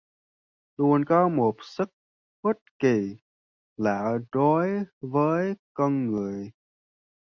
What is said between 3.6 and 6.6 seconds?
lạ đối với con người